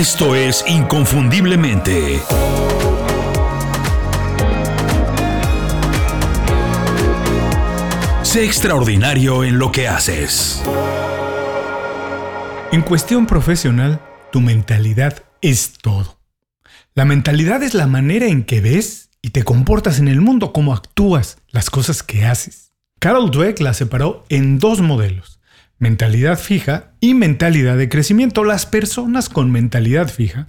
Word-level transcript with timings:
Esto 0.00 0.34
es 0.34 0.64
Inconfundiblemente. 0.66 2.22
Sé 8.22 8.46
extraordinario 8.46 9.44
en 9.44 9.58
lo 9.58 9.70
que 9.70 9.88
haces. 9.88 10.62
En 12.72 12.80
cuestión 12.80 13.26
profesional, 13.26 14.00
tu 14.32 14.40
mentalidad 14.40 15.22
es 15.42 15.74
todo. 15.74 16.18
La 16.94 17.04
mentalidad 17.04 17.62
es 17.62 17.74
la 17.74 17.86
manera 17.86 18.24
en 18.24 18.44
que 18.44 18.62
ves 18.62 19.10
y 19.20 19.30
te 19.30 19.42
comportas 19.42 19.98
en 19.98 20.08
el 20.08 20.22
mundo, 20.22 20.54
cómo 20.54 20.72
actúas, 20.72 21.36
las 21.50 21.68
cosas 21.68 22.02
que 22.02 22.24
haces. 22.24 22.72
Carol 23.00 23.30
Dweck 23.30 23.60
la 23.60 23.74
separó 23.74 24.24
en 24.30 24.58
dos 24.58 24.80
modelos, 24.80 25.39
mentalidad 25.80 26.38
fija 26.38 26.92
y 27.00 27.14
mentalidad 27.14 27.76
de 27.76 27.88
crecimiento. 27.88 28.44
Las 28.44 28.66
personas 28.66 29.28
con 29.28 29.50
mentalidad 29.50 30.08
fija 30.08 30.46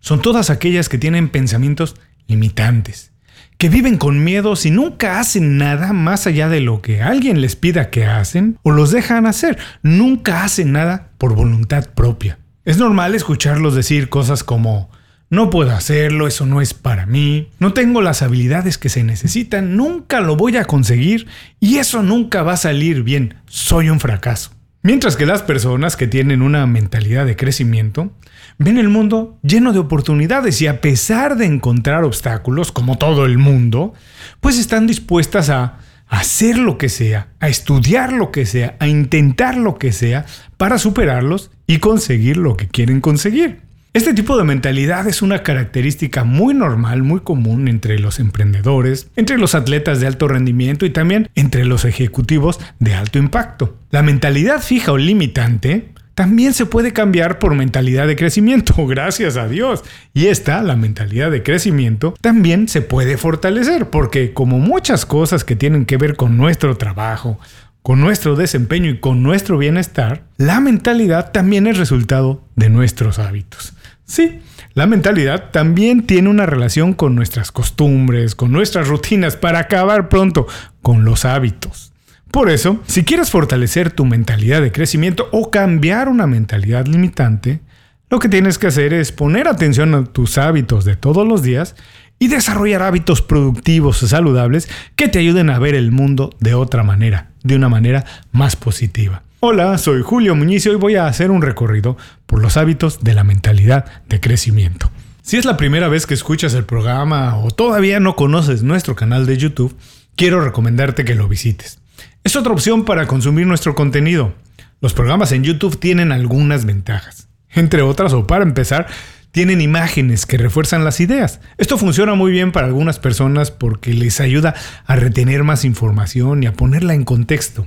son 0.00 0.20
todas 0.20 0.50
aquellas 0.50 0.90
que 0.90 0.98
tienen 0.98 1.30
pensamientos 1.30 1.94
limitantes, 2.26 3.12
que 3.56 3.68
viven 3.68 3.96
con 3.96 4.22
miedos 4.22 4.66
y 4.66 4.72
nunca 4.72 5.20
hacen 5.20 5.56
nada 5.56 5.92
más 5.92 6.26
allá 6.26 6.48
de 6.48 6.60
lo 6.60 6.82
que 6.82 7.00
alguien 7.00 7.40
les 7.40 7.56
pida 7.56 7.90
que 7.90 8.04
hacen 8.04 8.58
o 8.64 8.72
los 8.72 8.90
dejan 8.90 9.24
hacer. 9.24 9.56
Nunca 9.82 10.42
hacen 10.42 10.72
nada 10.72 11.12
por 11.16 11.34
voluntad 11.34 11.90
propia. 11.94 12.38
Es 12.64 12.76
normal 12.76 13.14
escucharlos 13.14 13.76
decir 13.76 14.08
cosas 14.08 14.42
como 14.42 14.90
no 15.30 15.48
puedo 15.48 15.70
hacerlo, 15.70 16.26
eso 16.26 16.44
no 16.44 16.60
es 16.60 16.74
para 16.74 17.06
mí, 17.06 17.48
no 17.58 17.72
tengo 17.72 18.02
las 18.02 18.20
habilidades 18.20 18.78
que 18.78 18.88
se 18.88 19.02
necesitan, 19.02 19.76
nunca 19.76 20.20
lo 20.20 20.36
voy 20.36 20.56
a 20.56 20.64
conseguir 20.64 21.26
y 21.58 21.78
eso 21.78 22.02
nunca 22.02 22.42
va 22.42 22.54
a 22.54 22.58
salir 22.58 23.02
bien, 23.02 23.36
soy 23.46 23.88
un 23.88 23.98
fracaso. 23.98 24.50
Mientras 24.84 25.16
que 25.16 25.26
las 25.26 25.42
personas 25.42 25.96
que 25.96 26.08
tienen 26.08 26.42
una 26.42 26.66
mentalidad 26.66 27.24
de 27.24 27.36
crecimiento 27.36 28.10
ven 28.58 28.78
el 28.78 28.88
mundo 28.88 29.38
lleno 29.42 29.72
de 29.72 29.78
oportunidades 29.78 30.60
y 30.60 30.66
a 30.66 30.80
pesar 30.80 31.36
de 31.36 31.46
encontrar 31.46 32.02
obstáculos, 32.02 32.72
como 32.72 32.98
todo 32.98 33.24
el 33.24 33.38
mundo, 33.38 33.94
pues 34.40 34.58
están 34.58 34.88
dispuestas 34.88 35.50
a 35.50 35.78
hacer 36.08 36.58
lo 36.58 36.78
que 36.78 36.88
sea, 36.88 37.28
a 37.38 37.48
estudiar 37.48 38.12
lo 38.12 38.32
que 38.32 38.44
sea, 38.44 38.76
a 38.80 38.88
intentar 38.88 39.56
lo 39.56 39.78
que 39.78 39.92
sea 39.92 40.26
para 40.56 40.78
superarlos 40.78 41.52
y 41.68 41.78
conseguir 41.78 42.36
lo 42.36 42.56
que 42.56 42.66
quieren 42.66 43.00
conseguir. 43.00 43.60
Este 43.94 44.14
tipo 44.14 44.38
de 44.38 44.44
mentalidad 44.44 45.06
es 45.06 45.20
una 45.20 45.42
característica 45.42 46.24
muy 46.24 46.54
normal, 46.54 47.02
muy 47.02 47.20
común 47.20 47.68
entre 47.68 47.98
los 47.98 48.20
emprendedores, 48.20 49.10
entre 49.16 49.36
los 49.36 49.54
atletas 49.54 50.00
de 50.00 50.06
alto 50.06 50.28
rendimiento 50.28 50.86
y 50.86 50.90
también 50.90 51.28
entre 51.34 51.66
los 51.66 51.84
ejecutivos 51.84 52.58
de 52.78 52.94
alto 52.94 53.18
impacto. 53.18 53.76
La 53.90 54.02
mentalidad 54.02 54.62
fija 54.62 54.92
o 54.92 54.96
limitante 54.96 55.90
también 56.14 56.54
se 56.54 56.64
puede 56.64 56.94
cambiar 56.94 57.38
por 57.38 57.54
mentalidad 57.54 58.06
de 58.06 58.16
crecimiento, 58.16 58.74
gracias 58.86 59.36
a 59.36 59.46
Dios. 59.46 59.84
Y 60.14 60.28
esta, 60.28 60.62
la 60.62 60.74
mentalidad 60.76 61.30
de 61.30 61.42
crecimiento, 61.42 62.14
también 62.22 62.68
se 62.68 62.80
puede 62.80 63.18
fortalecer, 63.18 63.90
porque 63.90 64.32
como 64.32 64.58
muchas 64.58 65.04
cosas 65.04 65.44
que 65.44 65.54
tienen 65.54 65.84
que 65.84 65.98
ver 65.98 66.16
con 66.16 66.38
nuestro 66.38 66.78
trabajo, 66.78 67.38
con 67.82 68.00
nuestro 68.00 68.36
desempeño 68.36 68.88
y 68.88 69.00
con 69.00 69.22
nuestro 69.22 69.58
bienestar, 69.58 70.22
la 70.38 70.60
mentalidad 70.60 71.30
también 71.30 71.66
es 71.66 71.76
resultado 71.76 72.42
de 72.56 72.70
nuestros 72.70 73.18
hábitos. 73.18 73.74
Sí, 74.04 74.40
la 74.74 74.86
mentalidad 74.86 75.50
también 75.50 76.06
tiene 76.06 76.28
una 76.28 76.46
relación 76.46 76.92
con 76.92 77.14
nuestras 77.14 77.52
costumbres, 77.52 78.34
con 78.34 78.52
nuestras 78.52 78.88
rutinas, 78.88 79.36
para 79.36 79.60
acabar 79.60 80.08
pronto 80.08 80.46
con 80.82 81.04
los 81.04 81.24
hábitos. 81.24 81.92
Por 82.30 82.50
eso, 82.50 82.80
si 82.86 83.04
quieres 83.04 83.30
fortalecer 83.30 83.90
tu 83.90 84.04
mentalidad 84.06 84.62
de 84.62 84.72
crecimiento 84.72 85.28
o 85.32 85.50
cambiar 85.50 86.08
una 86.08 86.26
mentalidad 86.26 86.86
limitante, 86.86 87.60
lo 88.08 88.18
que 88.18 88.28
tienes 88.28 88.58
que 88.58 88.66
hacer 88.66 88.92
es 88.92 89.12
poner 89.12 89.48
atención 89.48 89.94
a 89.94 90.04
tus 90.04 90.38
hábitos 90.38 90.84
de 90.84 90.96
todos 90.96 91.26
los 91.26 91.42
días 91.42 91.76
y 92.18 92.28
desarrollar 92.28 92.82
hábitos 92.82 93.20
productivos 93.20 94.02
y 94.02 94.08
saludables 94.08 94.68
que 94.96 95.08
te 95.08 95.18
ayuden 95.18 95.50
a 95.50 95.58
ver 95.58 95.74
el 95.74 95.90
mundo 95.92 96.30
de 96.40 96.54
otra 96.54 96.82
manera, 96.82 97.30
de 97.42 97.56
una 97.56 97.68
manera 97.68 98.04
más 98.30 98.56
positiva. 98.56 99.22
Hola, 99.44 99.76
soy 99.76 100.02
Julio 100.02 100.36
Muñiz 100.36 100.66
y 100.66 100.68
hoy 100.68 100.76
voy 100.76 100.94
a 100.94 101.06
hacer 101.06 101.32
un 101.32 101.42
recorrido 101.42 101.96
por 102.26 102.40
los 102.40 102.56
hábitos 102.56 103.02
de 103.02 103.12
la 103.12 103.24
mentalidad 103.24 103.86
de 104.08 104.20
crecimiento. 104.20 104.88
Si 105.22 105.36
es 105.36 105.44
la 105.44 105.56
primera 105.56 105.88
vez 105.88 106.06
que 106.06 106.14
escuchas 106.14 106.54
el 106.54 106.64
programa 106.64 107.36
o 107.38 107.50
todavía 107.50 107.98
no 107.98 108.14
conoces 108.14 108.62
nuestro 108.62 108.94
canal 108.94 109.26
de 109.26 109.36
YouTube, 109.38 109.76
quiero 110.14 110.40
recomendarte 110.42 111.04
que 111.04 111.16
lo 111.16 111.26
visites. 111.26 111.80
Es 112.22 112.36
otra 112.36 112.52
opción 112.52 112.84
para 112.84 113.08
consumir 113.08 113.48
nuestro 113.48 113.74
contenido. 113.74 114.32
Los 114.80 114.94
programas 114.94 115.32
en 115.32 115.42
YouTube 115.42 115.76
tienen 115.76 116.12
algunas 116.12 116.64
ventajas. 116.64 117.26
Entre 117.50 117.82
otras, 117.82 118.12
o 118.12 118.28
para 118.28 118.44
empezar, 118.44 118.86
tienen 119.32 119.60
imágenes 119.60 120.24
que 120.24 120.38
refuerzan 120.38 120.84
las 120.84 121.00
ideas. 121.00 121.40
Esto 121.58 121.78
funciona 121.78 122.14
muy 122.14 122.30
bien 122.30 122.52
para 122.52 122.68
algunas 122.68 123.00
personas 123.00 123.50
porque 123.50 123.92
les 123.92 124.20
ayuda 124.20 124.54
a 124.86 124.94
retener 124.94 125.42
más 125.42 125.64
información 125.64 126.44
y 126.44 126.46
a 126.46 126.52
ponerla 126.52 126.94
en 126.94 127.04
contexto. 127.04 127.66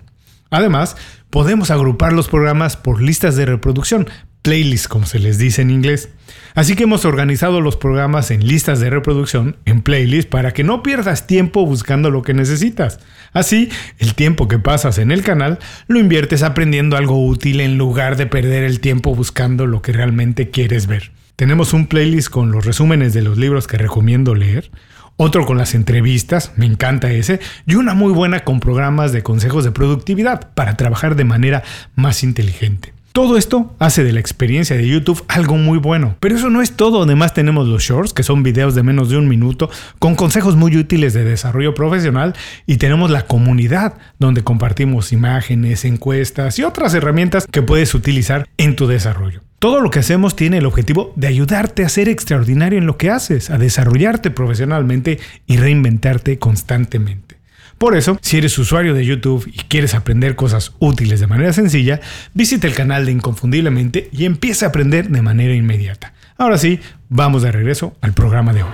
Además, 0.55 0.95
podemos 1.29 1.69
agrupar 1.69 2.13
los 2.13 2.29
programas 2.29 2.77
por 2.77 3.01
listas 3.01 3.35
de 3.35 3.45
reproducción, 3.45 4.07
playlists 4.41 4.87
como 4.87 5.05
se 5.05 5.19
les 5.19 5.37
dice 5.37 5.61
en 5.61 5.69
inglés. 5.69 6.07
Así 6.53 6.77
que 6.77 6.83
hemos 6.83 7.03
organizado 7.03 7.59
los 7.59 7.75
programas 7.75 8.31
en 8.31 8.47
listas 8.47 8.79
de 8.79 8.89
reproducción, 8.89 9.57
en 9.65 9.81
playlists, 9.81 10.31
para 10.31 10.53
que 10.53 10.63
no 10.63 10.81
pierdas 10.81 11.27
tiempo 11.27 11.65
buscando 11.65 12.09
lo 12.09 12.21
que 12.21 12.33
necesitas. 12.33 13.01
Así, 13.33 13.69
el 13.97 14.15
tiempo 14.15 14.47
que 14.47 14.57
pasas 14.57 14.97
en 14.97 15.11
el 15.11 15.23
canal 15.23 15.59
lo 15.87 15.99
inviertes 15.99 16.41
aprendiendo 16.41 16.95
algo 16.95 17.25
útil 17.25 17.59
en 17.59 17.77
lugar 17.77 18.15
de 18.15 18.27
perder 18.27 18.63
el 18.63 18.79
tiempo 18.79 19.13
buscando 19.13 19.67
lo 19.67 19.81
que 19.81 19.91
realmente 19.91 20.51
quieres 20.51 20.87
ver. 20.87 21.11
Tenemos 21.35 21.73
un 21.73 21.87
playlist 21.87 22.29
con 22.29 22.53
los 22.53 22.63
resúmenes 22.63 23.13
de 23.13 23.23
los 23.23 23.37
libros 23.37 23.67
que 23.67 23.77
recomiendo 23.77 24.35
leer, 24.35 24.71
otro 25.17 25.45
con 25.45 25.57
las 25.57 25.75
entrevistas, 25.75 26.51
me 26.55 26.65
encanta 26.65 27.11
ese, 27.11 27.39
y 27.65 27.75
una 27.75 27.93
muy 27.93 28.11
buena 28.11 28.41
con 28.41 28.59
programas 28.59 29.11
de 29.11 29.23
consejos 29.23 29.63
de 29.63 29.71
productividad 29.71 30.51
para 30.53 30.77
trabajar 30.77 31.15
de 31.15 31.23
manera 31.23 31.63
más 31.95 32.23
inteligente. 32.23 32.95
Todo 33.15 33.37
esto 33.37 33.73
hace 33.79 34.03
de 34.03 34.11
la 34.11 34.19
experiencia 34.19 34.75
de 34.75 34.85
YouTube 34.85 35.23
algo 35.29 35.55
muy 35.55 35.77
bueno. 35.77 36.17
Pero 36.19 36.35
eso 36.35 36.49
no 36.49 36.61
es 36.61 36.73
todo. 36.73 37.03
Además 37.03 37.33
tenemos 37.33 37.65
los 37.65 37.81
shorts, 37.81 38.11
que 38.11 38.23
son 38.23 38.43
videos 38.43 38.75
de 38.75 38.83
menos 38.83 39.09
de 39.09 39.15
un 39.15 39.29
minuto, 39.29 39.69
con 39.99 40.15
consejos 40.15 40.57
muy 40.57 40.75
útiles 40.75 41.13
de 41.13 41.23
desarrollo 41.23 41.73
profesional. 41.73 42.35
Y 42.65 42.75
tenemos 42.75 43.09
la 43.09 43.25
comunidad, 43.25 43.93
donde 44.19 44.43
compartimos 44.43 45.13
imágenes, 45.13 45.85
encuestas 45.85 46.59
y 46.59 46.63
otras 46.63 46.93
herramientas 46.93 47.47
que 47.49 47.61
puedes 47.61 47.95
utilizar 47.95 48.49
en 48.57 48.75
tu 48.75 48.85
desarrollo. 48.85 49.44
Todo 49.59 49.79
lo 49.79 49.89
que 49.89 49.99
hacemos 49.99 50.35
tiene 50.35 50.57
el 50.57 50.65
objetivo 50.65 51.13
de 51.15 51.27
ayudarte 51.27 51.85
a 51.85 51.89
ser 51.89 52.09
extraordinario 52.09 52.77
en 52.77 52.85
lo 52.85 52.97
que 52.97 53.09
haces, 53.09 53.49
a 53.49 53.57
desarrollarte 53.57 54.29
profesionalmente 54.29 55.19
y 55.47 55.57
reinventarte 55.57 56.37
constantemente. 56.39 57.37
Por 57.77 57.95
eso, 57.95 58.17
si 58.21 58.37
eres 58.37 58.57
usuario 58.57 58.93
de 58.93 59.05
YouTube 59.05 59.47
y 59.47 59.57
quieres 59.67 59.95
aprender 59.95 60.35
cosas 60.35 60.73
útiles 60.79 61.19
de 61.19 61.27
manera 61.27 61.51
sencilla, 61.51 61.99
visita 62.33 62.67
el 62.67 62.73
canal 62.73 63.05
de 63.05 63.11
Inconfundiblemente 63.11 64.09
y 64.11 64.25
empieza 64.25 64.65
a 64.65 64.69
aprender 64.69 65.09
de 65.09 65.21
manera 65.21 65.53
inmediata. 65.53 66.13
Ahora 66.37 66.57
sí, 66.57 66.79
vamos 67.09 67.41
de 67.41 67.51
regreso 67.51 67.95
al 68.01 68.13
programa 68.13 68.53
de 68.53 68.63
hoy. 68.63 68.69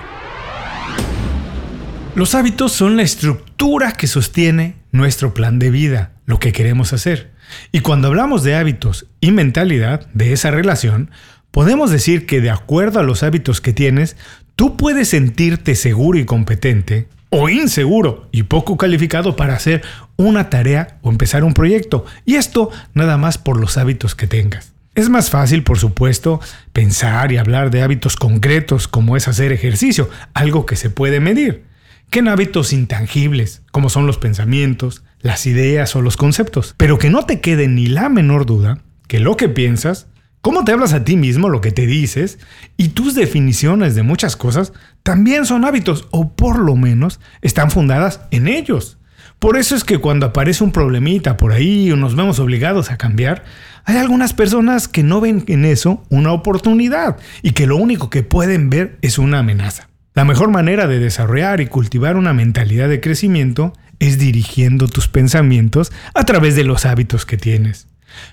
Los 2.14 2.34
hábitos 2.34 2.72
son 2.72 2.96
la 2.96 3.02
estructura 3.02 3.92
que 3.92 4.06
sostiene 4.06 4.76
nuestro 4.92 5.32
plan 5.32 5.58
de 5.58 5.70
vida, 5.70 6.12
lo 6.32 6.38
que 6.38 6.52
queremos 6.52 6.94
hacer. 6.94 7.30
Y 7.72 7.80
cuando 7.80 8.08
hablamos 8.08 8.42
de 8.42 8.54
hábitos 8.54 9.06
y 9.20 9.32
mentalidad, 9.32 10.06
de 10.14 10.32
esa 10.32 10.50
relación, 10.50 11.10
podemos 11.50 11.90
decir 11.90 12.24
que 12.24 12.40
de 12.40 12.48
acuerdo 12.48 13.00
a 13.00 13.02
los 13.02 13.22
hábitos 13.22 13.60
que 13.60 13.74
tienes, 13.74 14.16
tú 14.56 14.78
puedes 14.78 15.08
sentirte 15.08 15.74
seguro 15.74 16.18
y 16.18 16.24
competente 16.24 17.06
o 17.28 17.50
inseguro 17.50 18.30
y 18.32 18.44
poco 18.44 18.78
calificado 18.78 19.36
para 19.36 19.52
hacer 19.52 19.82
una 20.16 20.48
tarea 20.48 20.96
o 21.02 21.10
empezar 21.10 21.44
un 21.44 21.52
proyecto. 21.52 22.06
Y 22.24 22.36
esto 22.36 22.70
nada 22.94 23.18
más 23.18 23.36
por 23.36 23.60
los 23.60 23.76
hábitos 23.76 24.14
que 24.14 24.26
tengas. 24.26 24.72
Es 24.94 25.10
más 25.10 25.28
fácil, 25.28 25.64
por 25.64 25.78
supuesto, 25.78 26.40
pensar 26.72 27.30
y 27.30 27.36
hablar 27.36 27.70
de 27.70 27.82
hábitos 27.82 28.16
concretos 28.16 28.88
como 28.88 29.18
es 29.18 29.28
hacer 29.28 29.52
ejercicio, 29.52 30.08
algo 30.32 30.64
que 30.64 30.76
se 30.76 30.88
puede 30.88 31.20
medir, 31.20 31.64
que 32.08 32.20
en 32.20 32.28
hábitos 32.28 32.72
intangibles, 32.72 33.60
como 33.70 33.90
son 33.90 34.06
los 34.06 34.16
pensamientos, 34.16 35.04
las 35.22 35.46
ideas 35.46 35.96
o 35.96 36.02
los 36.02 36.16
conceptos. 36.16 36.74
Pero 36.76 36.98
que 36.98 37.10
no 37.10 37.24
te 37.24 37.40
quede 37.40 37.68
ni 37.68 37.86
la 37.86 38.08
menor 38.08 38.44
duda 38.46 38.78
que 39.08 39.20
lo 39.20 39.36
que 39.36 39.48
piensas, 39.48 40.08
cómo 40.40 40.64
te 40.64 40.72
hablas 40.72 40.92
a 40.92 41.04
ti 41.04 41.16
mismo, 41.16 41.48
lo 41.48 41.60
que 41.60 41.70
te 41.70 41.86
dices, 41.86 42.38
y 42.76 42.88
tus 42.88 43.14
definiciones 43.14 43.94
de 43.94 44.02
muchas 44.02 44.36
cosas 44.36 44.72
también 45.02 45.46
son 45.46 45.64
hábitos, 45.64 46.08
o 46.10 46.34
por 46.34 46.58
lo 46.58 46.76
menos 46.76 47.20
están 47.40 47.70
fundadas 47.70 48.20
en 48.30 48.48
ellos. 48.48 48.98
Por 49.38 49.56
eso 49.56 49.74
es 49.74 49.82
que 49.82 49.98
cuando 49.98 50.26
aparece 50.26 50.62
un 50.62 50.70
problemita 50.70 51.36
por 51.36 51.52
ahí 51.52 51.90
o 51.90 51.96
nos 51.96 52.14
vemos 52.14 52.38
obligados 52.38 52.90
a 52.90 52.96
cambiar, 52.96 53.42
hay 53.84 53.96
algunas 53.96 54.32
personas 54.32 54.86
que 54.86 55.02
no 55.02 55.20
ven 55.20 55.44
en 55.48 55.64
eso 55.64 56.04
una 56.10 56.32
oportunidad 56.32 57.16
y 57.42 57.50
que 57.50 57.66
lo 57.66 57.76
único 57.76 58.08
que 58.08 58.22
pueden 58.22 58.70
ver 58.70 58.98
es 59.02 59.18
una 59.18 59.40
amenaza. 59.40 59.88
La 60.14 60.24
mejor 60.24 60.50
manera 60.50 60.86
de 60.86 61.00
desarrollar 61.00 61.60
y 61.60 61.66
cultivar 61.66 62.16
una 62.16 62.32
mentalidad 62.32 62.88
de 62.88 63.00
crecimiento 63.00 63.72
es 64.02 64.18
dirigiendo 64.18 64.88
tus 64.88 65.06
pensamientos 65.06 65.92
a 66.12 66.24
través 66.24 66.56
de 66.56 66.64
los 66.64 66.86
hábitos 66.86 67.24
que 67.24 67.36
tienes. 67.36 67.86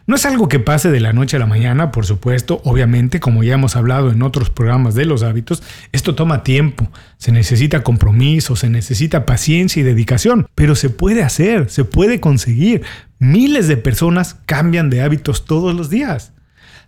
No 0.08 0.16
es 0.16 0.26
algo 0.26 0.50
que 0.50 0.60
pase 0.60 0.90
de 0.90 1.00
la 1.00 1.14
noche 1.14 1.38
a 1.38 1.40
la 1.40 1.46
mañana, 1.46 1.92
por 1.92 2.08
supuesto, 2.08 2.60
obviamente, 2.66 3.20
como 3.20 3.44
ya 3.44 3.54
hemos 3.54 3.76
hablado 3.76 4.12
en 4.12 4.24
otros 4.24 4.50
programas 4.50 4.96
de 4.96 5.06
los 5.06 5.22
hábitos, 5.22 5.62
esto 5.92 6.16
toma 6.16 6.44
tiempo, 6.44 6.92
se 7.18 7.32
necesita 7.32 7.84
compromiso, 7.84 8.56
se 8.56 8.68
necesita 8.68 9.28
paciencia 9.28 9.80
y 9.80 9.84
dedicación, 9.84 10.48
pero 10.56 10.76
se 10.76 10.90
puede 10.90 11.22
hacer, 11.22 11.70
se 11.70 11.86
puede 11.86 12.20
conseguir. 12.20 12.82
Miles 13.20 13.68
de 13.68 13.78
personas 13.78 14.38
cambian 14.48 14.90
de 14.90 15.02
hábitos 15.02 15.46
todos 15.46 15.76
los 15.76 15.92
días. 15.92 16.34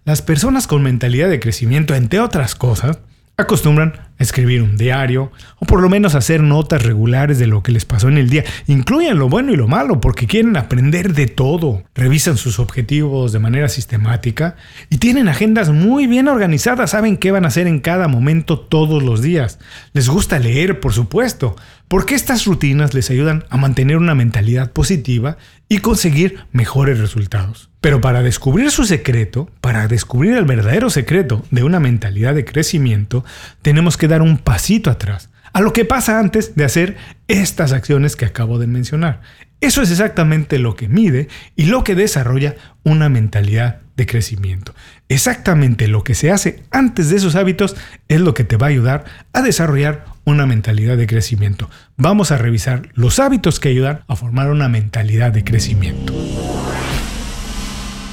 Las 0.05 0.23
personas 0.23 0.65
con 0.65 0.81
mentalidad 0.81 1.29
de 1.29 1.39
crecimiento, 1.39 1.93
entre 1.93 2.19
otras 2.19 2.55
cosas, 2.55 2.99
acostumbran 3.37 3.93
escribir 4.21 4.61
un 4.61 4.77
diario 4.77 5.31
o 5.59 5.65
por 5.65 5.81
lo 5.81 5.89
menos 5.89 6.15
hacer 6.15 6.41
notas 6.41 6.83
regulares 6.83 7.39
de 7.39 7.47
lo 7.47 7.63
que 7.63 7.71
les 7.71 7.85
pasó 7.85 8.07
en 8.07 8.17
el 8.17 8.29
día. 8.29 8.43
Incluyen 8.67 9.17
lo 9.17 9.29
bueno 9.29 9.51
y 9.51 9.55
lo 9.55 9.67
malo 9.67 9.99
porque 10.01 10.27
quieren 10.27 10.57
aprender 10.57 11.13
de 11.13 11.27
todo. 11.27 11.83
Revisan 11.95 12.37
sus 12.37 12.59
objetivos 12.59 13.31
de 13.31 13.39
manera 13.39 13.69
sistemática 13.69 14.55
y 14.89 14.97
tienen 14.97 15.27
agendas 15.27 15.69
muy 15.69 16.07
bien 16.07 16.27
organizadas. 16.27 16.91
Saben 16.91 17.17
qué 17.17 17.31
van 17.31 17.45
a 17.45 17.49
hacer 17.49 17.67
en 17.67 17.79
cada 17.79 18.07
momento 18.07 18.59
todos 18.59 19.03
los 19.03 19.21
días. 19.21 19.59
Les 19.93 20.09
gusta 20.09 20.39
leer, 20.39 20.79
por 20.79 20.93
supuesto, 20.93 21.55
porque 21.87 22.15
estas 22.15 22.45
rutinas 22.45 22.93
les 22.93 23.09
ayudan 23.09 23.43
a 23.49 23.57
mantener 23.57 23.97
una 23.97 24.15
mentalidad 24.15 24.71
positiva 24.71 25.37
y 25.67 25.79
conseguir 25.79 26.45
mejores 26.51 26.99
resultados. 26.99 27.69
Pero 27.81 27.99
para 27.99 28.21
descubrir 28.21 28.71
su 28.71 28.85
secreto, 28.85 29.49
para 29.59 29.87
descubrir 29.87 30.37
el 30.37 30.45
verdadero 30.45 30.89
secreto 30.89 31.43
de 31.49 31.63
una 31.63 31.79
mentalidad 31.79 32.35
de 32.35 32.45
crecimiento, 32.45 33.25
tenemos 33.61 33.97
que 33.97 34.07
dar 34.11 34.21
un 34.21 34.37
pasito 34.37 34.91
atrás 34.91 35.29
a 35.53 35.61
lo 35.61 35.73
que 35.73 35.85
pasa 35.85 36.19
antes 36.19 36.55
de 36.55 36.63
hacer 36.63 36.97
estas 37.27 37.73
acciones 37.73 38.15
que 38.15 38.25
acabo 38.25 38.59
de 38.59 38.67
mencionar. 38.67 39.21
Eso 39.59 39.81
es 39.81 39.91
exactamente 39.91 40.59
lo 40.59 40.75
que 40.75 40.87
mide 40.87 41.27
y 41.55 41.65
lo 41.65 41.83
que 41.83 41.95
desarrolla 41.95 42.55
una 42.83 43.09
mentalidad 43.09 43.81
de 43.95 44.05
crecimiento. 44.05 44.73
Exactamente 45.07 45.87
lo 45.87 46.03
que 46.03 46.15
se 46.15 46.31
hace 46.31 46.63
antes 46.71 47.09
de 47.09 47.17
esos 47.17 47.35
hábitos 47.35 47.75
es 48.07 48.21
lo 48.21 48.33
que 48.33 48.43
te 48.43 48.57
va 48.57 48.67
a 48.67 48.69
ayudar 48.69 49.05
a 49.33 49.41
desarrollar 49.41 50.05
una 50.23 50.45
mentalidad 50.45 50.97
de 50.97 51.05
crecimiento. 51.07 51.69
Vamos 51.97 52.31
a 52.31 52.37
revisar 52.37 52.89
los 52.93 53.19
hábitos 53.19 53.59
que 53.59 53.69
ayudan 53.69 54.01
a 54.07 54.15
formar 54.15 54.49
una 54.49 54.69
mentalidad 54.69 55.31
de 55.31 55.43
crecimiento. 55.43 56.13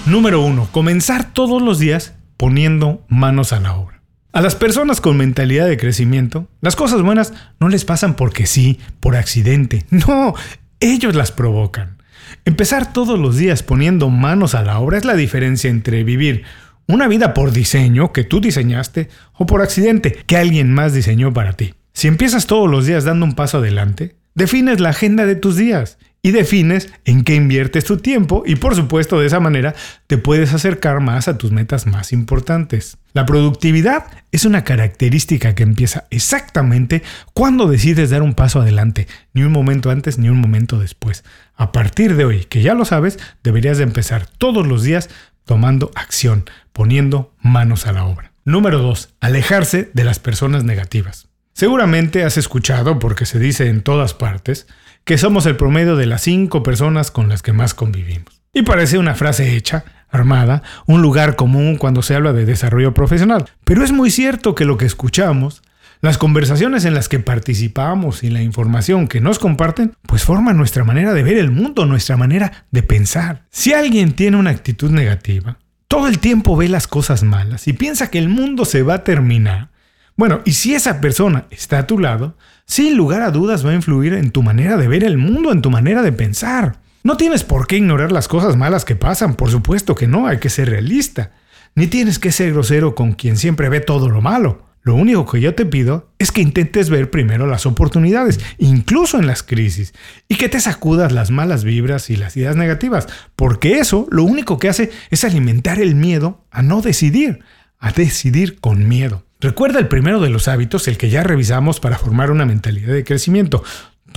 Número 0.05 0.43
1. 0.43 0.69
Comenzar 0.71 1.33
todos 1.33 1.63
los 1.63 1.79
días 1.79 2.15
poniendo 2.37 3.05
manos 3.09 3.53
a 3.53 3.61
la 3.61 3.75
obra. 3.75 3.98
A 4.39 4.41
las 4.41 4.55
personas 4.55 5.01
con 5.01 5.17
mentalidad 5.17 5.67
de 5.67 5.77
crecimiento, 5.77 6.47
las 6.61 6.77
cosas 6.77 7.03
buenas 7.03 7.33
no 7.59 7.69
les 7.69 7.85
pasan 7.85 8.15
porque 8.15 8.47
sí, 8.47 8.79
por 9.01 9.17
accidente. 9.17 9.85
No, 9.91 10.33
ellos 10.79 11.17
las 11.17 11.33
provocan. 11.33 12.01
Empezar 12.45 12.93
todos 12.93 13.19
los 13.19 13.37
días 13.37 13.65
poniendo 13.65 14.11
manos 14.11 14.55
a 14.55 14.63
la 14.63 14.79
obra 14.79 14.97
es 14.97 15.05
la 15.05 15.17
diferencia 15.17 15.69
entre 15.69 16.05
vivir 16.05 16.45
una 16.87 17.09
vida 17.09 17.35
por 17.35 17.51
diseño 17.51 18.13
que 18.13 18.23
tú 18.23 18.41
diseñaste 18.41 19.09
o 19.33 19.45
por 19.45 19.61
accidente 19.61 20.23
que 20.25 20.37
alguien 20.37 20.73
más 20.73 20.95
diseñó 20.95 21.33
para 21.33 21.55
ti. 21.55 21.75
Si 21.93 22.07
empiezas 22.07 22.47
todos 22.47 22.71
los 22.71 22.87
días 22.87 23.03
dando 23.03 23.27
un 23.27 23.35
paso 23.35 23.59
adelante, 23.59 24.15
defines 24.37 24.79
la 24.79 24.91
agenda 24.91 25.27
de 25.27 25.35
tus 25.35 25.57
días 25.57 25.99
y 26.23 26.31
defines 26.31 26.93
en 27.05 27.25
qué 27.25 27.35
inviertes 27.35 27.85
tu 27.85 27.97
tiempo 27.97 28.43
y 28.47 28.55
por 28.57 28.77
supuesto 28.77 29.19
de 29.19 29.27
esa 29.27 29.41
manera 29.41 29.75
te 30.07 30.17
puedes 30.19 30.55
acercar 30.55 31.01
más 31.01 31.27
a 31.27 31.39
tus 31.39 31.51
metas 31.51 31.87
más 31.89 32.13
importantes. 32.13 32.99
La 33.19 33.27
productividad 33.27 34.05
es 34.31 34.45
una 34.45 34.63
característica 34.63 35.57
que 35.57 35.65
empieza 35.65 36.07
exactamente 36.11 37.03
cuando 37.35 37.67
decides 37.67 38.11
dar 38.11 38.23
un 38.23 38.33
paso 38.33 38.61
adelante, 38.61 39.09
ni 39.33 39.43
un 39.43 39.51
momento 39.51 39.91
antes 39.91 40.19
ni 40.19 40.29
un 40.29 40.41
momento 40.41 40.79
después. 40.79 41.25
A 41.57 41.73
partir 41.73 42.15
de 42.15 42.25
hoy, 42.25 42.45
que 42.45 42.63
ya 42.63 42.75
lo 42.75 42.85
sabes, 42.85 43.19
deberías 43.43 43.77
de 43.77 43.83
empezar 43.83 44.29
todos 44.39 44.65
los 44.69 44.85
días 44.85 45.11
tomando 45.45 45.91
acción, 45.97 46.45
poniendo 46.73 47.35
manos 47.41 47.89
a 47.89 47.93
la 47.93 48.05
obra. 48.05 48.31
Número 48.45 48.79
2. 48.79 49.17
Alejarse 49.19 49.91
de 49.93 50.05
las 50.05 50.21
personas 50.21 50.63
negativas. 50.63 51.27
Seguramente 51.55 52.23
has 52.23 52.37
escuchado, 52.37 53.01
porque 53.01 53.27
se 53.27 53.41
dice 53.41 53.67
en 53.67 53.83
todas 53.83 54.15
partes, 54.15 54.69
que 55.03 55.19
somos 55.19 55.45
el 55.47 55.57
promedio 55.57 55.97
de 55.97 56.07
las 56.07 56.23
cinco 56.23 56.63
personas 56.63 57.11
con 57.11 57.29
las 57.29 57.43
que 57.43 57.53
más 57.53 57.75
convivimos. 57.75 58.43
Y 58.53 58.63
parece 58.63 58.97
una 58.97 59.17
frase 59.17 59.57
hecha, 59.57 59.85
armada, 60.11 60.63
un 60.87 61.03
lugar 61.03 61.37
común 61.37 61.77
cuando 61.77 62.03
se 62.03 62.15
habla 62.15 62.33
de 62.33 62.45
desarrollo 62.45 62.95
profesional. 62.95 63.47
Pero 63.65 63.85
es 63.85 63.93
muy 63.93 64.11
cierto 64.11 64.55
que 64.55 64.65
lo 64.65 64.77
que 64.77 64.87
escuchamos, 64.87 65.63
las 66.01 66.19
conversaciones 66.19 66.85
en 66.85 66.95
las 66.95 67.09
que 67.09 67.19
participamos 67.19 68.23
y 68.23 68.31
la 68.31 68.43
información 68.43 69.09
que 69.09 69.21
nos 69.21 69.39
comparten, 69.39 69.95
pues 70.03 70.25
forman 70.25 70.57
nuestra 70.57 70.85
manera 70.85 71.13
de 71.13 71.23
ver 71.23 71.39
el 71.39 71.51
mundo, 71.51 71.87
nuestra 71.87 72.17
manera 72.17 72.65
de 72.71 72.83
pensar. 72.83 73.47
Si 73.51 73.73
alguien 73.73 74.13
tiene 74.13 74.37
una 74.37 74.51
actitud 74.51 74.91
negativa, 74.91 75.59
todo 75.89 76.07
el 76.07 76.19
tiempo 76.19 76.57
ve 76.57 76.69
las 76.69 76.87
cosas 76.87 77.23
malas 77.23 77.67
y 77.67 77.73
piensa 77.73 78.11
que 78.11 78.19
el 78.19 78.29
mundo 78.29 78.65
se 78.65 78.83
va 78.83 78.95
a 78.95 79.05
terminar, 79.05 79.71
bueno, 80.19 80.41
y 80.45 80.53
si 80.53 80.75
esa 80.75 81.01
persona 81.01 81.45
está 81.49 81.79
a 81.79 81.87
tu 81.87 81.97
lado, 82.01 82.37
sin 82.67 82.97
lugar 82.97 83.23
a 83.23 83.31
dudas 83.31 83.65
va 83.65 83.71
a 83.71 83.75
influir 83.75 84.15
en 84.15 84.33
tu 84.33 84.43
manera 84.43 84.77
de 84.77 84.89
ver 84.89 85.05
el 85.05 85.17
mundo, 85.17 85.53
en 85.53 85.63
tu 85.63 85.71
manera 85.71 86.03
de 86.03 86.11
pensar. 86.11 86.81
No 87.03 87.17
tienes 87.17 87.45
por 87.45 87.67
qué 87.67 87.77
ignorar 87.77 88.13
las 88.13 88.29
cosas 88.29 88.57
malas 88.57 88.85
que 88.85 88.97
pasan, 88.97 89.35
por 89.35 89.51
supuesto 89.51 89.95
que 89.95 90.07
no, 90.07 90.27
hay 90.27 90.39
que 90.39 90.51
ser 90.51 90.71
realista. 90.71 91.33
Ni 91.75 91.87
tienes 91.87 92.19
que 92.19 92.33
ser 92.33 92.53
grosero 92.53 92.95
con 92.95 93.13
quien 93.13 93.37
siempre 93.37 93.69
ve 93.69 93.81
todo 93.81 94.09
lo 94.09 94.21
malo. 94.21 94.67
Lo 94.83 94.95
único 94.95 95.27
que 95.27 95.41
yo 95.41 95.55
te 95.55 95.67
pido 95.67 96.13
es 96.19 96.33
que 96.33 96.41
intentes 96.41 96.89
ver 96.89 97.11
primero 97.11 97.47
las 97.47 97.67
oportunidades, 97.67 98.41
incluso 98.59 99.19
en 99.19 99.27
las 99.27 99.43
crisis, 99.43 99.93
y 100.29 100.37
que 100.37 100.49
te 100.49 100.61
sacudas 100.61 101.13
las 101.13 101.31
malas 101.31 101.63
vibras 101.63 102.11
y 102.11 102.17
las 102.17 102.37
ideas 102.37 102.57
negativas, 102.57 103.07
porque 103.37 103.81
eso 103.81 104.07
lo 104.11 104.25
único 104.25 104.59
que 104.59 104.69
hace 104.69 104.91
es 105.11 105.25
alimentar 105.25 105.81
el 105.81 105.95
miedo 105.95 106.45
a 106.51 106.63
no 106.63 106.81
decidir, 106.81 107.41
a 107.79 107.93
decidir 107.93 108.61
con 108.61 108.89
miedo. 108.89 109.25
Recuerda 109.41 109.79
el 109.79 109.89
primero 109.89 110.21
de 110.21 110.31
los 110.31 110.49
hábitos, 110.49 110.89
el 110.89 110.97
que 110.97 111.11
ya 111.11 111.23
revisamos 111.23 111.81
para 111.81 111.99
formar 111.99 112.31
una 112.31 112.47
mentalidad 112.47 112.93
de 112.93 113.05
crecimiento, 113.05 113.63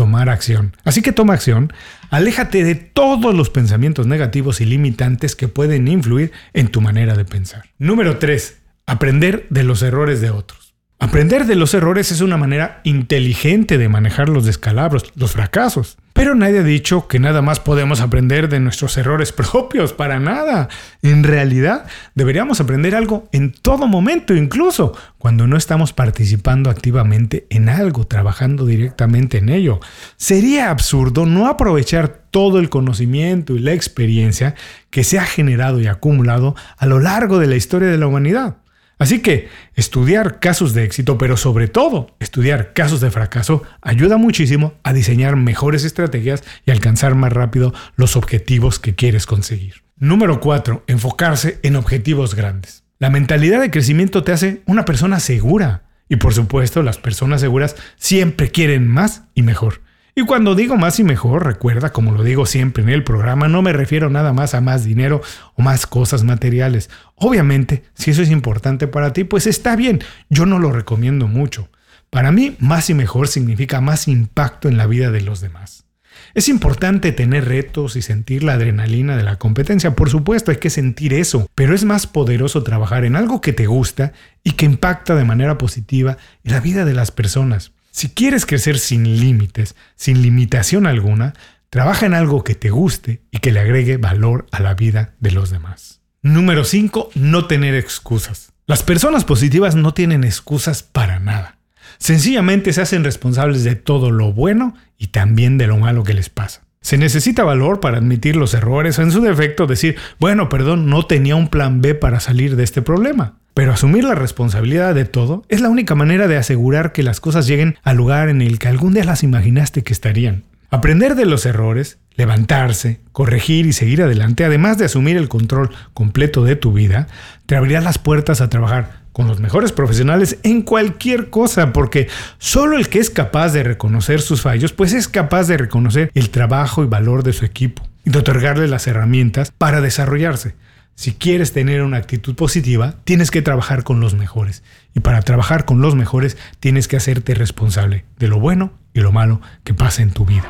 tomar 0.01 0.30
acción. 0.30 0.75
Así 0.83 1.03
que 1.03 1.12
toma 1.12 1.36
acción, 1.36 1.71
aléjate 2.09 2.63
de 2.63 2.74
todos 2.74 3.36
los 3.36 3.51
pensamientos 3.51 4.07
negativos 4.07 4.59
y 4.59 4.65
limitantes 4.65 5.36
que 5.36 5.48
pueden 5.48 5.88
influir 5.88 6.31
en 6.53 6.69
tu 6.69 6.81
manera 6.81 7.15
de 7.15 7.24
pensar. 7.24 7.65
Número 7.77 8.18
3. 8.18 8.57
Aprender 8.88 9.45
de 9.51 9.63
los 9.63 9.83
errores 9.83 10.19
de 10.19 10.31
otros. 10.31 10.61
Aprender 11.01 11.48
de 11.48 11.56
los 11.56 11.74
errores 11.74 12.12
es 12.12 12.21
una 12.21 12.38
manera 12.38 12.80
inteligente 12.83 13.80
de 13.80 13.89
manejar 13.89 14.30
los 14.30 14.45
descalabros, 14.45 15.12
los 15.15 15.31
fracasos. 15.31 15.98
Pero 16.13 16.36
nadie 16.36 16.59
ha 16.59 16.63
dicho 16.63 17.07
que 17.07 17.18
nada 17.18 17.42
más 17.42 17.59
podemos 17.59 18.01
aprender 18.01 18.50
de 18.50 18.59
nuestros 18.59 18.95
errores 19.00 19.31
propios, 19.31 19.94
para 19.94 20.19
nada. 20.19 20.69
En 21.01 21.24
realidad, 21.24 21.88
deberíamos 22.13 22.62
aprender 22.62 22.94
algo 22.94 23.27
en 23.31 23.51
todo 23.51 23.88
momento, 23.88 24.36
incluso 24.36 24.95
cuando 25.17 25.48
no 25.48 25.58
estamos 25.58 25.91
participando 25.91 26.70
activamente 26.70 27.48
en 27.50 27.67
algo, 27.67 28.05
trabajando 28.05 28.67
directamente 28.67 29.39
en 29.39 29.50
ello. 29.50 29.79
Sería 30.17 30.70
absurdo 30.70 31.25
no 31.25 31.48
aprovechar 31.48 32.10
todo 32.29 32.60
el 32.60 32.70
conocimiento 32.70 33.55
y 33.55 33.60
la 33.60 33.74
experiencia 33.74 34.53
que 34.91 35.03
se 35.03 35.17
ha 35.17 35.25
generado 35.25 35.81
y 35.81 35.88
acumulado 35.88 36.55
a 36.77 36.86
lo 36.86 37.00
largo 37.00 37.39
de 37.39 37.48
la 37.48 37.55
historia 37.55 37.89
de 37.89 37.98
la 37.98 38.05
humanidad. 38.05 38.58
Así 39.01 39.24
que 39.24 39.50
estudiar 39.74 40.39
casos 40.39 40.75
de 40.75 40.84
éxito, 40.84 41.17
pero 41.17 41.36
sobre 41.36 41.67
todo 41.67 42.15
estudiar 42.20 42.74
casos 42.74 43.01
de 43.01 43.10
fracaso, 43.10 43.63
ayuda 43.81 44.17
muchísimo 44.17 44.75
a 44.84 44.93
diseñar 44.93 45.38
mejores 45.38 45.86
estrategias 45.86 46.43
y 46.67 46.72
alcanzar 46.72 47.15
más 47.15 47.34
rápido 47.34 47.74
los 47.96 48.15
objetivos 48.15 48.77
que 48.77 48.93
quieres 48.93 49.25
conseguir. 49.25 49.81
Número 49.98 50.39
4. 50.39 50.84
Enfocarse 50.86 51.60
en 51.63 51.77
objetivos 51.77 52.36
grandes. 52.36 52.84
La 53.00 53.10
mentalidad 53.10 53.60
de 53.60 53.72
crecimiento 53.72 54.24
te 54.24 54.34
hace 54.34 54.62
una 54.67 54.86
persona 54.86 55.20
segura. 55.20 55.81
Y 56.08 56.17
por 56.17 56.36
supuesto, 56.36 56.84
las 56.84 57.00
personas 57.00 57.41
seguras 57.41 57.75
siempre 57.96 58.51
quieren 58.51 58.88
más 58.88 59.24
y 59.34 59.41
mejor. 59.41 59.81
Y 60.13 60.25
cuando 60.25 60.56
digo 60.56 60.75
más 60.75 61.00
y 61.00 61.03
mejor, 61.06 61.46
recuerda, 61.46 61.94
como 61.94 62.12
lo 62.12 62.24
digo 62.24 62.46
siempre 62.46 62.84
en 62.84 62.89
el 62.89 63.03
programa, 63.03 63.48
no 63.48 63.62
me 63.62 63.72
refiero 63.72 64.10
nada 64.10 64.34
más 64.34 64.53
a 64.53 64.62
más 64.62 64.84
dinero 64.84 65.22
o 65.56 65.62
más 65.62 65.88
cosas 65.88 66.24
materiales. 66.24 66.89
Obviamente, 67.15 67.84
si 67.94 68.12
eso 68.12 68.22
es 68.22 68.30
importante 68.30 68.88
para 68.88 69.13
ti, 69.13 69.24
pues 69.24 69.48
está 69.48 69.75
bien, 69.77 70.03
yo 70.30 70.46
no 70.46 70.60
lo 70.60 70.72
recomiendo 70.72 71.27
mucho. 71.27 71.70
Para 72.10 72.34
mí, 72.34 72.58
más 72.60 72.89
y 72.89 72.94
mejor 72.94 73.30
significa 73.30 73.80
más 73.80 74.10
impacto 74.10 74.68
en 74.68 74.75
la 74.75 74.86
vida 74.86 75.12
de 75.12 75.22
los 75.22 75.39
demás. 75.39 75.86
Es 76.34 76.50
importante 76.50 77.13
tener 77.13 77.46
retos 77.46 77.96
y 77.96 78.01
sentir 78.01 78.44
la 78.44 78.53
adrenalina 78.53 79.15
de 79.15 79.24
la 79.24 79.38
competencia, 79.38 79.96
por 79.96 80.10
supuesto 80.10 80.51
hay 80.51 80.58
que 80.58 80.70
sentir 80.70 81.13
eso, 81.13 81.50
pero 81.56 81.74
es 81.74 81.86
más 81.86 82.06
poderoso 82.06 82.63
trabajar 82.63 83.06
en 83.06 83.15
algo 83.15 83.39
que 83.39 83.53
te 83.53 83.65
gusta 83.65 84.12
y 84.44 84.51
que 84.51 84.65
impacta 84.65 85.15
de 85.15 85.25
manera 85.25 85.58
positiva 85.58 86.18
en 86.44 86.51
la 86.51 86.60
vida 86.60 86.84
de 86.84 86.94
las 86.94 87.12
personas. 87.12 87.72
Si 87.91 88.10
quieres 88.10 88.45
crecer 88.45 88.79
sin 88.79 89.03
límites, 89.19 89.75
sin 89.95 90.21
limitación 90.21 90.88
alguna, 90.88 91.33
trabaja 91.69 92.05
en 92.05 92.13
algo 92.13 92.43
que 92.43 92.55
te 92.55 92.69
guste 92.69 93.21
y 93.31 93.39
que 93.39 93.51
le 93.51 93.60
agregue 93.60 93.98
valor 93.98 94.48
a 94.51 94.62
la 94.62 94.74
vida 94.74 95.13
de 95.19 95.31
los 95.31 95.50
demás. 95.50 96.01
Número 96.21 96.63
5. 96.63 97.12
No 97.15 97.48
tener 97.48 97.75
excusas. 97.75 98.53
Las 98.65 98.83
personas 98.83 99.25
positivas 99.25 99.75
no 99.75 99.93
tienen 99.93 100.24
excusas 100.24 100.83
para 100.83 101.19
nada. 101.19 101.57
Sencillamente 101.98 102.71
se 102.71 102.81
hacen 102.81 103.03
responsables 103.03 103.63
de 103.65 103.75
todo 103.75 104.10
lo 104.10 104.31
bueno 104.31 104.74
y 104.98 105.07
también 105.07 105.57
de 105.57 105.67
lo 105.67 105.77
malo 105.77 106.03
que 106.03 106.13
les 106.13 106.29
pasa. 106.29 106.63
Se 106.79 106.98
necesita 106.98 107.43
valor 107.43 107.79
para 107.79 107.98
admitir 107.98 108.38
los 108.38 108.53
errores 108.53 108.98
o 108.98 109.01
en 109.01 109.12
su 109.12 109.21
defecto 109.21 109.67
decir, 109.67 109.98
bueno, 110.19 110.48
perdón, 110.48 110.89
no 110.89 111.05
tenía 111.05 111.36
un 111.36 111.50
plan 111.50 111.81
B 111.81 111.93
para 111.93 112.19
salir 112.19 112.55
de 112.55 112.63
este 112.63 112.81
problema. 112.81 113.38
Pero 113.62 113.74
asumir 113.74 114.03
la 114.03 114.15
responsabilidad 114.15 114.96
de 114.96 115.06
todo 115.06 115.44
es 115.48 115.62
la 115.62 115.70
única 115.70 115.94
manera 115.94 116.27
de 116.27 116.36
asegurar 116.36 116.94
que 116.94 117.03
las 117.03 117.20
cosas 117.20 117.46
lleguen 117.46 117.77
al 117.84 117.96
lugar 117.96 118.27
en 118.27 118.41
el 118.41 118.58
que 118.58 118.68
algún 118.68 118.96
día 118.96 119.03
las 119.03 119.22
imaginaste 119.22 119.84
que 119.84 119.94
estarían. 119.94 120.46
Aprender 120.72 121.13
de 121.13 121.27
los 121.27 121.46
errores, 121.46 122.00
levantarse, 122.15 123.01
corregir 123.12 123.68
y 123.68 123.74
seguir 123.74 124.01
adelante, 124.01 124.46
además 124.46 124.80
de 124.80 124.86
asumir 124.86 125.15
el 125.15 125.30
control 125.30 125.70
completo 125.94 126.44
de 126.44 126.56
tu 126.56 126.74
vida, 126.74 127.06
te 127.46 127.56
abrirá 127.56 127.82
las 127.82 128.00
puertas 128.00 128.41
a 128.41 128.50
trabajar 128.50 129.03
con 129.13 129.27
los 129.27 129.39
mejores 129.39 129.72
profesionales 129.72 130.39
en 130.41 130.63
cualquier 130.63 131.30
cosa, 131.30 131.72
porque 131.72 132.08
solo 132.39 132.77
el 132.77 132.89
que 132.89 132.98
es 132.98 133.12
capaz 133.12 133.50
de 133.53 133.62
reconocer 133.62 134.22
sus 134.22 134.41
fallos, 134.41 134.74
pues 134.74 134.91
es 134.91 135.08
capaz 135.08 135.44
de 135.44 135.58
reconocer 135.58 136.10
el 136.15 136.32
trabajo 136.32 136.84
y 136.84 136.88
valor 136.88 137.22
de 137.22 137.34
su 137.34 137.46
equipo 137.46 137.88
y 138.06 138.10
de 138.10 138.18
otorgarle 138.18 138.68
las 138.68 138.88
herramientas 138.88 139.53
para 139.56 139.82
desarrollarse. 139.82 140.56
Si 140.95 141.13
quieres 141.13 141.53
tener 141.53 141.81
una 141.81 141.98
actitud 141.98 142.36
positiva, 142.36 142.95
tienes 143.03 143.31
que 143.31 143.41
trabajar 143.41 143.83
con 143.83 144.00
los 144.00 144.13
mejores. 144.13 144.63
Y 144.93 145.00
para 145.00 145.21
trabajar 145.21 145.65
con 145.65 145.81
los 145.81 145.95
mejores, 145.95 146.38
tienes 146.60 146.88
que 146.88 146.98
hacerte 146.98 147.33
responsable 147.33 148.05
de 148.19 148.27
lo 148.27 148.39
bueno 148.39 148.74
y 148.93 149.00
lo 149.00 149.12
malo 149.12 149.41
que 149.63 149.74
pasa 149.74 150.03
en 150.03 150.12
tu 150.12 150.25
vida. 150.25 150.50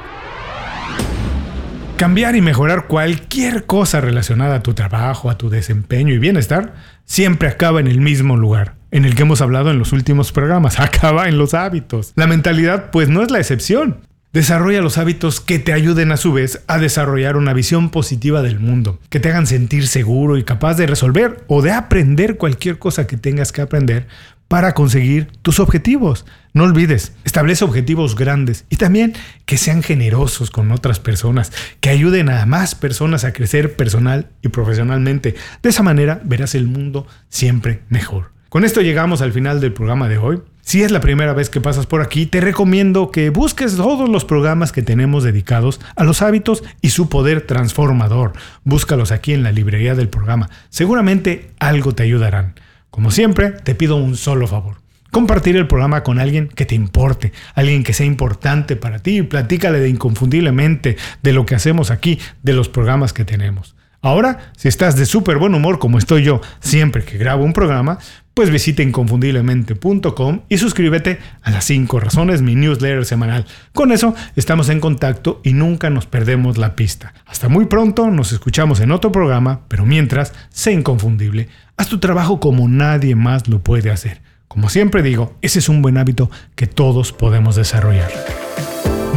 Cambiar 1.97 2.35
y 2.35 2.41
mejorar 2.41 2.87
cualquier 2.87 3.65
cosa 3.65 4.01
relacionada 4.01 4.55
a 4.55 4.63
tu 4.63 4.73
trabajo, 4.73 5.29
a 5.29 5.37
tu 5.37 5.49
desempeño 5.49 6.13
y 6.13 6.17
bienestar, 6.17 6.73
siempre 7.05 7.47
acaba 7.47 7.79
en 7.79 7.87
el 7.87 8.01
mismo 8.01 8.37
lugar, 8.37 8.75
en 8.89 9.05
el 9.05 9.13
que 9.13 9.21
hemos 9.21 9.39
hablado 9.41 9.69
en 9.69 9.77
los 9.77 9.93
últimos 9.93 10.31
programas, 10.31 10.79
acaba 10.79 11.29
en 11.29 11.37
los 11.37 11.53
hábitos. 11.53 12.13
La 12.15 12.25
mentalidad 12.25 12.89
pues 12.89 13.07
no 13.07 13.21
es 13.21 13.29
la 13.29 13.37
excepción. 13.37 13.99
Desarrolla 14.33 14.81
los 14.81 14.97
hábitos 14.97 15.41
que 15.41 15.59
te 15.59 15.73
ayuden 15.73 16.13
a 16.13 16.17
su 16.17 16.31
vez 16.31 16.61
a 16.67 16.77
desarrollar 16.77 17.35
una 17.35 17.51
visión 17.51 17.89
positiva 17.89 18.41
del 18.41 18.61
mundo, 18.61 18.97
que 19.09 19.19
te 19.19 19.29
hagan 19.29 19.45
sentir 19.45 19.87
seguro 19.87 20.37
y 20.37 20.45
capaz 20.45 20.75
de 20.75 20.87
resolver 20.87 21.43
o 21.47 21.61
de 21.61 21.71
aprender 21.71 22.37
cualquier 22.37 22.79
cosa 22.79 23.07
que 23.07 23.17
tengas 23.17 23.51
que 23.51 23.59
aprender 23.59 24.07
para 24.47 24.73
conseguir 24.73 25.27
tus 25.41 25.59
objetivos. 25.59 26.25
No 26.53 26.63
olvides, 26.63 27.11
establece 27.25 27.65
objetivos 27.65 28.15
grandes 28.15 28.63
y 28.69 28.77
también 28.77 29.15
que 29.45 29.57
sean 29.57 29.83
generosos 29.83 30.49
con 30.49 30.71
otras 30.71 31.01
personas, 31.01 31.51
que 31.81 31.89
ayuden 31.89 32.29
a 32.29 32.45
más 32.45 32.73
personas 32.73 33.25
a 33.25 33.33
crecer 33.33 33.75
personal 33.75 34.29
y 34.41 34.47
profesionalmente. 34.47 35.35
De 35.61 35.69
esa 35.69 35.83
manera 35.83 36.21
verás 36.23 36.55
el 36.55 36.67
mundo 36.67 37.05
siempre 37.27 37.81
mejor. 37.89 38.31
Con 38.47 38.63
esto 38.63 38.81
llegamos 38.81 39.21
al 39.21 39.31
final 39.31 39.59
del 39.59 39.73
programa 39.73 40.07
de 40.07 40.17
hoy. 40.17 40.41
Si 40.61 40.83
es 40.83 40.91
la 40.91 41.01
primera 41.01 41.33
vez 41.33 41.49
que 41.49 41.59
pasas 41.59 41.85
por 41.85 42.01
aquí, 42.01 42.25
te 42.25 42.39
recomiendo 42.39 43.11
que 43.11 43.29
busques 43.29 43.75
todos 43.75 44.09
los 44.09 44.25
programas 44.25 44.71
que 44.71 44.83
tenemos 44.83 45.23
dedicados 45.23 45.81
a 45.95 46.03
los 46.03 46.21
hábitos 46.21 46.63
y 46.81 46.91
su 46.91 47.09
poder 47.09 47.41
transformador. 47.41 48.33
Búscalos 48.63 49.11
aquí 49.11 49.33
en 49.33 49.43
la 49.43 49.51
librería 49.51 49.95
del 49.95 50.09
programa. 50.09 50.49
Seguramente 50.69 51.51
algo 51.59 51.93
te 51.93 52.03
ayudarán. 52.03 52.55
Como 52.89 53.11
siempre, 53.11 53.51
te 53.51 53.75
pido 53.75 53.95
un 53.95 54.15
solo 54.15 54.47
favor. 54.47 54.77
Compartir 55.11 55.57
el 55.57 55.67
programa 55.67 56.03
con 56.03 56.19
alguien 56.19 56.47
que 56.47 56.65
te 56.65 56.75
importe, 56.75 57.33
alguien 57.53 57.83
que 57.83 57.93
sea 57.93 58.05
importante 58.05 58.77
para 58.77 58.99
ti. 58.99 59.23
Platícale 59.23 59.79
de 59.79 59.89
inconfundiblemente 59.89 60.95
de 61.21 61.33
lo 61.33 61.45
que 61.45 61.55
hacemos 61.55 61.91
aquí, 61.91 62.17
de 62.43 62.53
los 62.53 62.69
programas 62.69 63.11
que 63.11 63.25
tenemos. 63.25 63.75
Ahora, 64.03 64.51
si 64.57 64.67
estás 64.67 64.95
de 64.95 65.05
súper 65.05 65.37
buen 65.37 65.53
humor 65.53 65.77
como 65.77 65.99
estoy 65.99 66.23
yo 66.23 66.41
siempre 66.59 67.03
que 67.03 67.19
grabo 67.19 67.43
un 67.43 67.53
programa, 67.53 67.99
pues 68.33 68.49
visita 68.49 68.81
inconfundiblemente.com 68.83 70.41
y 70.47 70.57
suscríbete 70.57 71.19
a 71.41 71.51
las 71.51 71.65
5 71.65 71.99
razones, 71.99 72.41
mi 72.41 72.55
newsletter 72.55 73.05
semanal. 73.05 73.45
Con 73.73 73.91
eso 73.91 74.15
estamos 74.35 74.69
en 74.69 74.79
contacto 74.79 75.41
y 75.43 75.53
nunca 75.53 75.89
nos 75.89 76.05
perdemos 76.05 76.57
la 76.57 76.75
pista. 76.75 77.13
Hasta 77.25 77.49
muy 77.49 77.65
pronto, 77.65 78.09
nos 78.09 78.31
escuchamos 78.31 78.79
en 78.79 78.91
otro 78.91 79.11
programa, 79.11 79.61
pero 79.67 79.85
mientras, 79.85 80.33
sé 80.49 80.71
inconfundible. 80.71 81.49
Haz 81.77 81.89
tu 81.89 81.99
trabajo 81.99 82.39
como 82.39 82.67
nadie 82.67 83.15
más 83.15 83.47
lo 83.47 83.59
puede 83.59 83.91
hacer. 83.91 84.21
Como 84.47 84.69
siempre 84.69 85.01
digo, 85.01 85.37
ese 85.41 85.59
es 85.59 85.69
un 85.69 85.81
buen 85.81 85.97
hábito 85.97 86.29
que 86.55 86.67
todos 86.67 87.13
podemos 87.13 87.55
desarrollar. 87.55 88.11